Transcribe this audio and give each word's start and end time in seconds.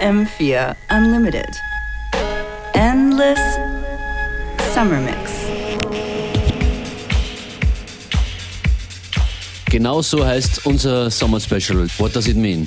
FM4 0.00 0.74
Unlimited. 0.88 1.54
Endless 2.74 3.38
Summer 4.72 4.98
Mix. 4.98 5.30
Genau 9.66 10.00
so 10.00 10.24
heißt 10.24 10.64
unser 10.64 11.10
Summer 11.10 11.38
Special. 11.38 11.86
What 11.98 12.14
does 12.14 12.28
it 12.28 12.36
mean? 12.36 12.66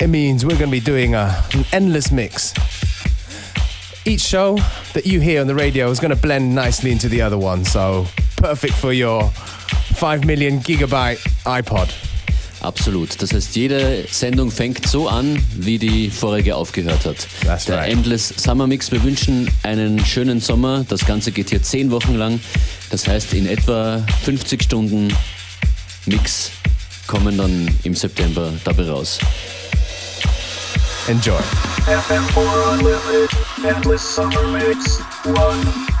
It 0.00 0.08
means 0.08 0.46
we're 0.46 0.56
going 0.56 0.70
to 0.70 0.72
be 0.72 0.80
doing 0.80 1.14
a, 1.14 1.44
an 1.52 1.66
endless 1.72 2.10
mix. 2.10 2.54
Each 4.06 4.22
show 4.22 4.56
that 4.94 5.04
you 5.04 5.20
hear 5.20 5.42
on 5.42 5.46
the 5.46 5.54
radio 5.54 5.90
is 5.90 6.00
going 6.00 6.14
to 6.14 6.20
blend 6.20 6.54
nicely 6.54 6.90
into 6.90 7.08
the 7.08 7.20
other 7.20 7.36
one, 7.36 7.66
so 7.66 8.06
perfect 8.38 8.74
for 8.74 8.94
your 8.94 9.28
5 9.28 10.24
million 10.24 10.60
gigabyte 10.60 11.18
iPod. 11.44 12.11
Absolut. 12.62 13.20
Das 13.20 13.32
heißt, 13.32 13.56
jede 13.56 14.06
Sendung 14.10 14.50
fängt 14.50 14.86
so 14.86 15.08
an, 15.08 15.36
wie 15.56 15.78
die 15.78 16.10
vorige 16.10 16.54
aufgehört 16.54 17.04
hat. 17.04 17.26
That's 17.44 17.64
Der 17.64 17.78
right. 17.78 17.90
Endless 17.90 18.32
Summer 18.36 18.68
Mix. 18.68 18.92
Wir 18.92 19.02
wünschen 19.02 19.50
einen 19.64 20.04
schönen 20.06 20.40
Sommer. 20.40 20.84
Das 20.88 21.04
Ganze 21.04 21.32
geht 21.32 21.50
hier 21.50 21.62
zehn 21.62 21.90
Wochen 21.90 22.14
lang. 22.14 22.40
Das 22.90 23.08
heißt, 23.08 23.34
in 23.34 23.46
etwa 23.46 24.04
50 24.24 24.62
Stunden 24.62 25.12
Mix 26.06 26.52
kommen 27.08 27.36
dann 27.36 27.68
im 27.82 27.94
September 27.94 28.52
dabei 28.64 28.88
raus. 28.88 29.18
Enjoy. 31.08 31.40
FM4 31.86 32.72
Unlimited, 32.72 33.30
Endless 33.68 34.14
Summer 34.14 34.42
Mix 34.52 35.00
1. 35.24 35.91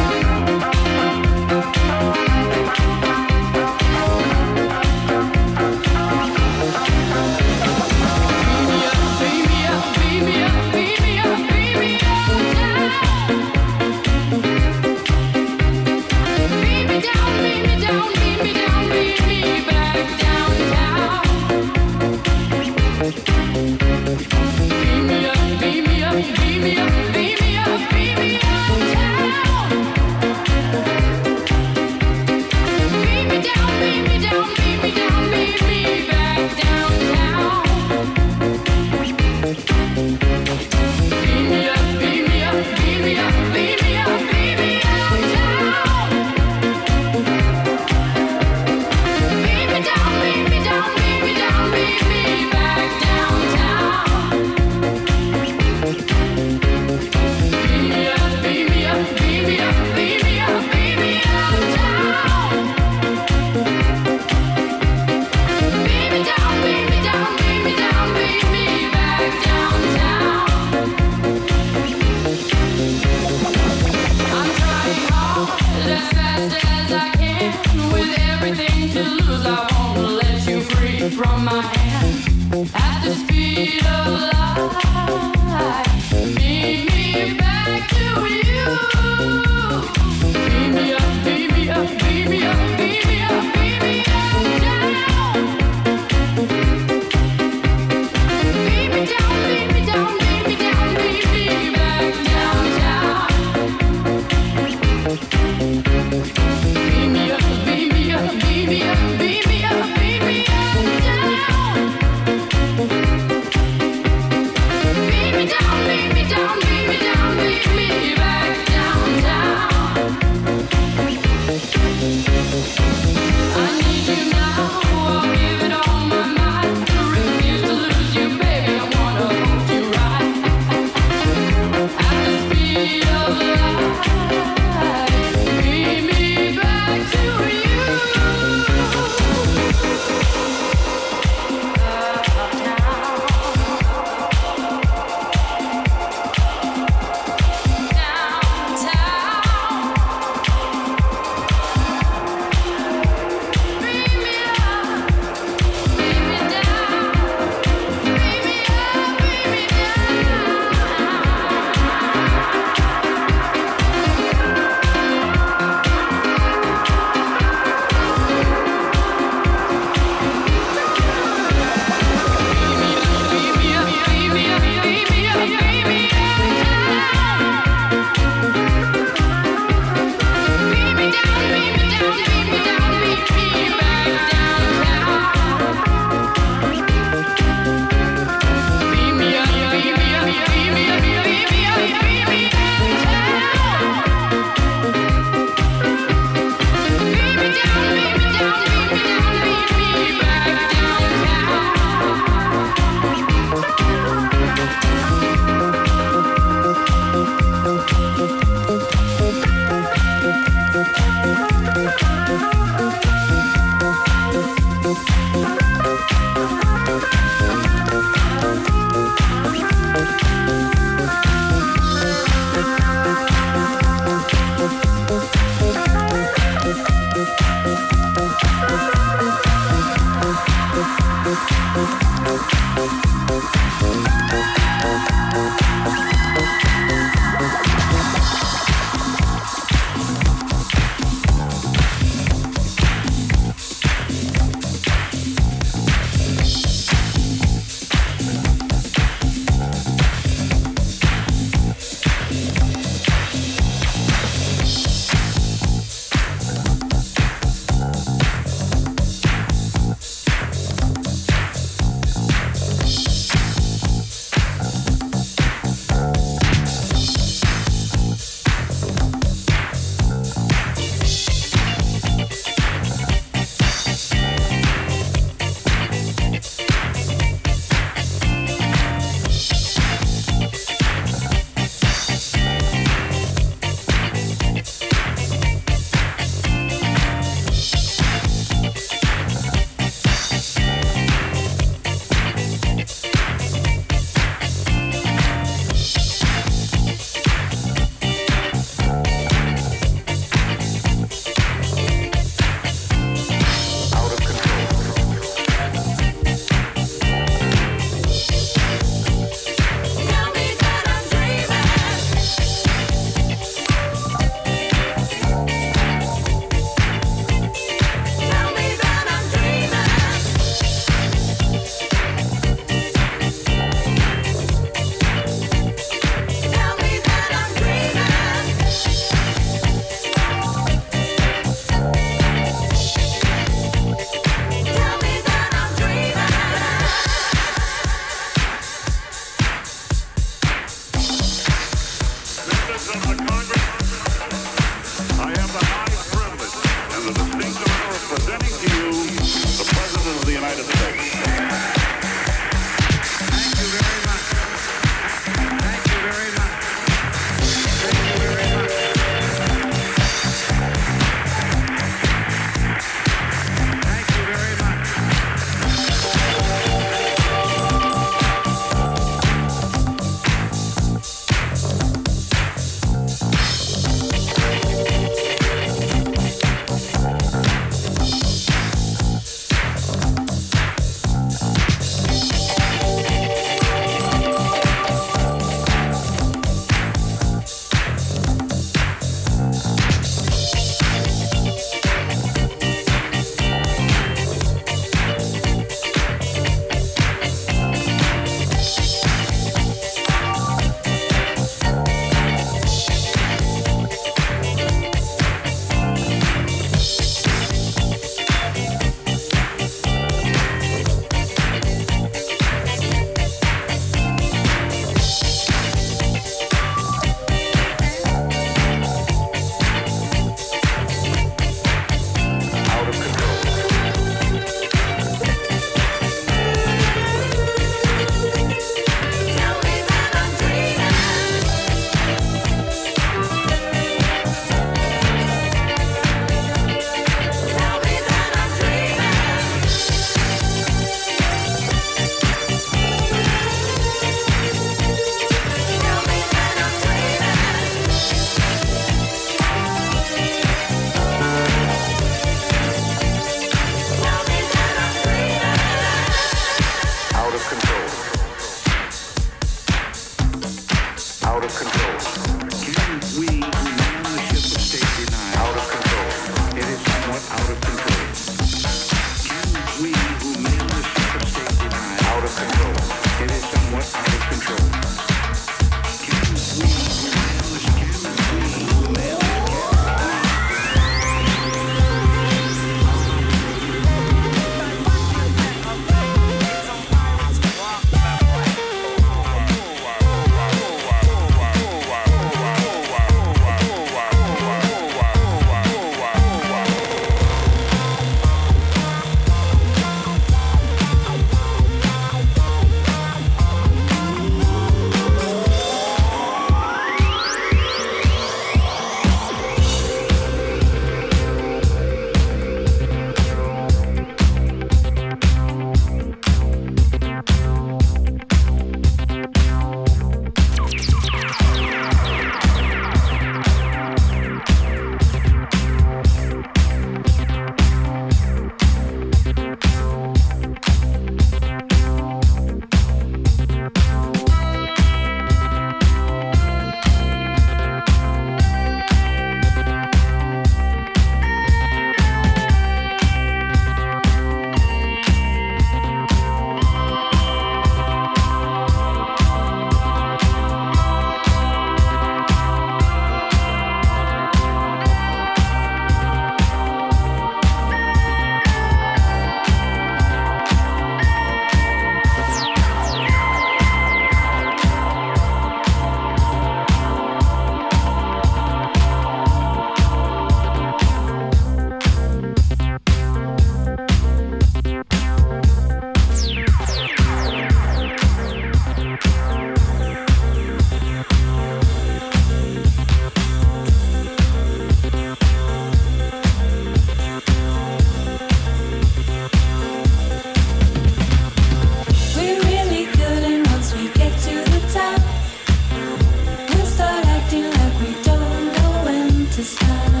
is 599.41 599.59
love. 599.63 600.00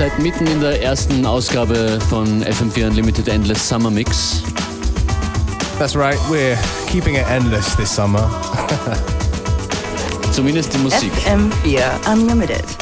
seid 0.00 0.18
mitten 0.18 0.46
in 0.46 0.60
der 0.62 0.82
ersten 0.82 1.26
Ausgabe 1.26 1.98
von 2.08 2.42
FM4 2.42 2.86
Unlimited 2.86 3.28
Endless 3.28 3.68
Summer 3.68 3.90
Mix. 3.90 4.42
That's 5.78 5.94
right, 5.94 6.16
we're 6.30 6.56
keeping 6.90 7.16
it 7.16 7.26
endless 7.28 7.76
this 7.76 7.94
summer. 7.94 8.30
Zumindest 10.32 10.72
die 10.72 10.78
Musik. 10.78 11.12
FM4 11.26 12.10
Unlimited. 12.10 12.79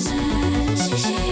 Sensation. 0.00 1.27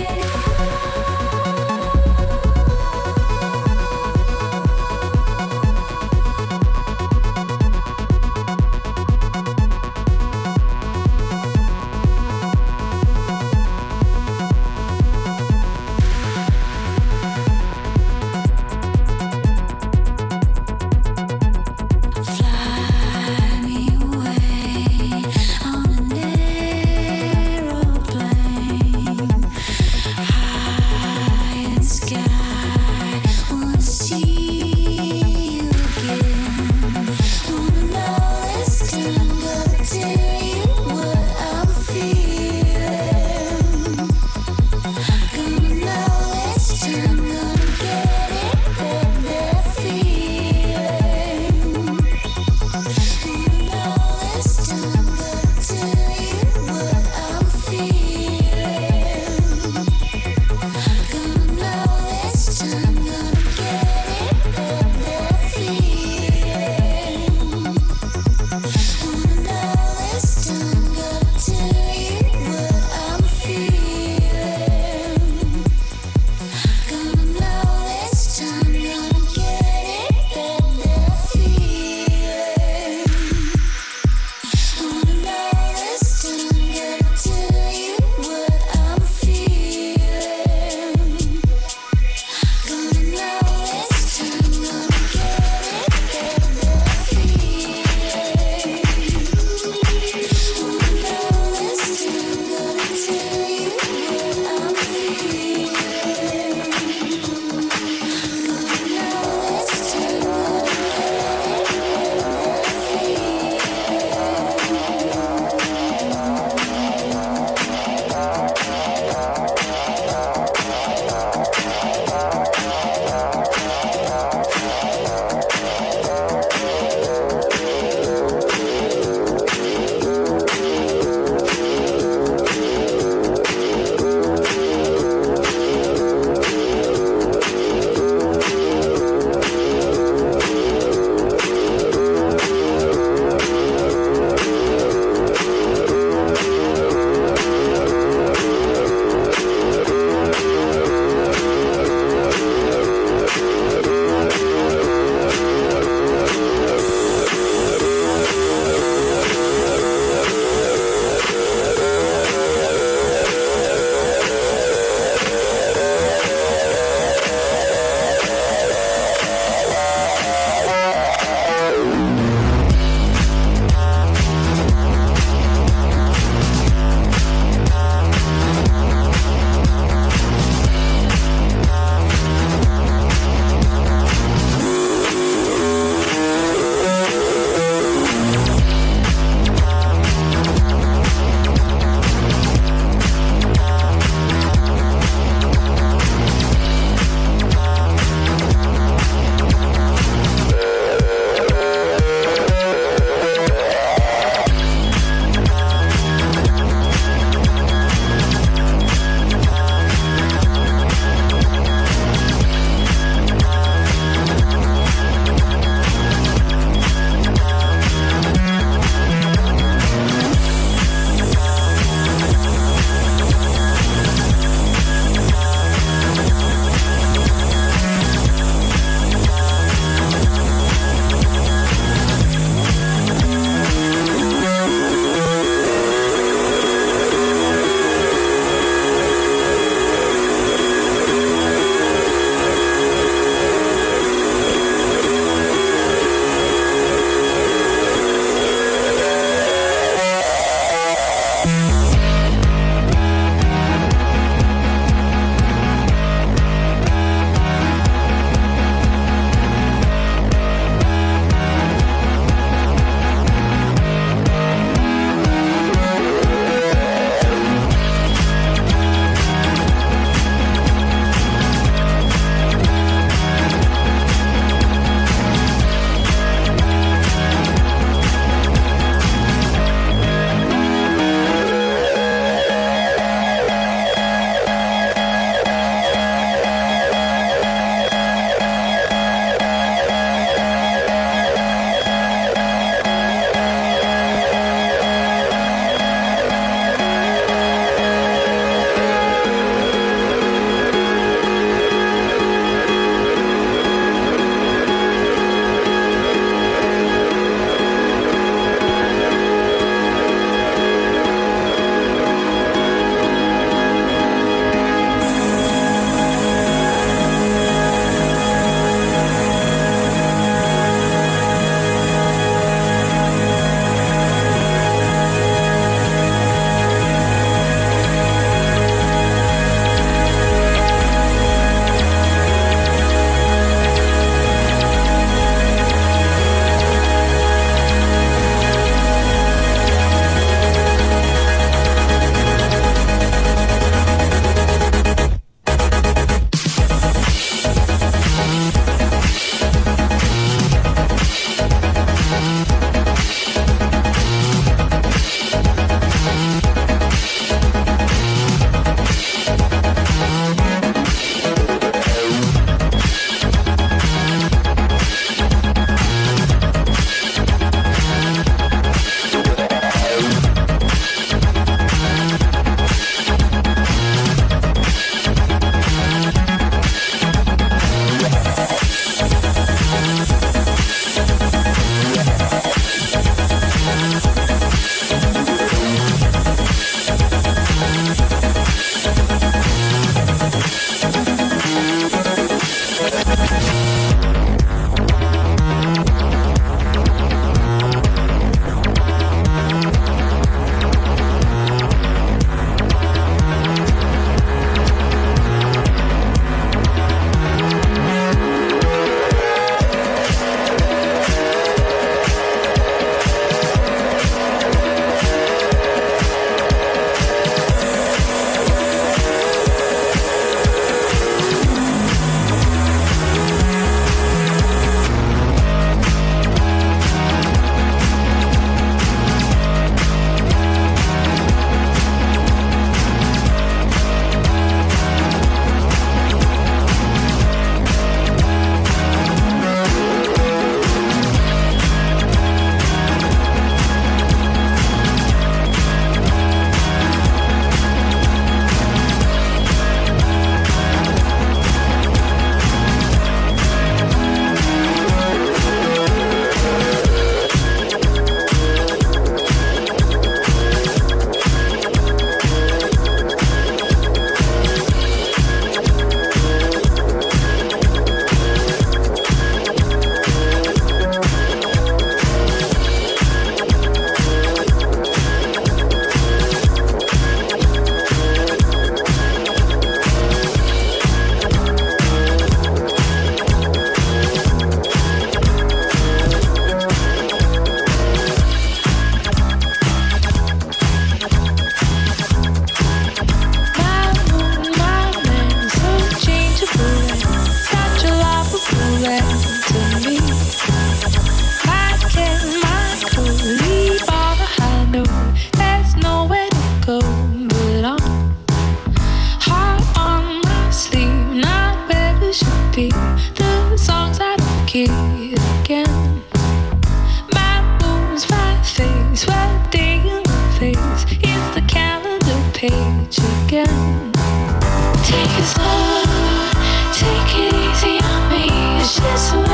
this 528.87 529.26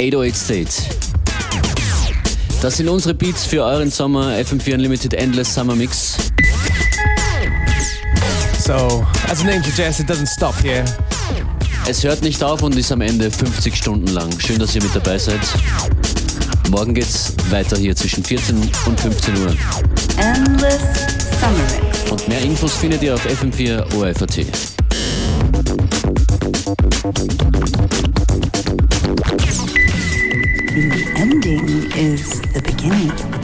808 0.00 0.36
State. 0.36 0.70
Das 2.62 2.76
sind 2.76 2.88
unsere 2.88 3.14
Beats 3.14 3.44
für 3.44 3.64
euren 3.64 3.90
Sommer 3.90 4.32
FM4 4.36 4.74
Unlimited 4.74 5.14
Endless 5.14 5.54
Summer 5.54 5.74
Mix. 5.74 6.16
So, 8.64 9.06
as 9.28 9.38
the 9.38 9.44
name 9.44 9.62
suggests, 9.62 10.00
it 10.00 10.08
doesn't 10.08 10.28
stop 10.28 10.54
here. 10.62 10.84
Es 11.88 12.04
hört 12.04 12.22
nicht 12.22 12.42
auf 12.44 12.62
und 12.62 12.76
ist 12.76 12.92
am 12.92 13.00
Ende 13.00 13.30
50 13.30 13.74
Stunden 13.74 14.08
lang. 14.08 14.28
Schön, 14.38 14.58
dass 14.58 14.74
ihr 14.74 14.82
mit 14.82 14.94
dabei 14.94 15.18
seid. 15.18 15.40
Morgen 16.70 16.94
geht's 16.94 17.32
weiter 17.50 17.76
hier 17.76 17.96
zwischen 17.96 18.22
14 18.22 18.56
und 18.86 19.00
15 19.00 19.36
Uhr. 19.38 19.56
Endless 20.18 20.82
Summer 21.40 21.82
Mix. 21.82 22.10
Und 22.10 22.28
mehr 22.28 22.40
Infos 22.42 22.74
findet 22.74 23.02
ihr 23.02 23.14
auf 23.14 23.24
fm4orf.at. 23.24 24.46
The 26.68 26.84
ending 31.16 31.90
is 31.92 32.42
the 32.52 32.60
beginning. 32.60 33.37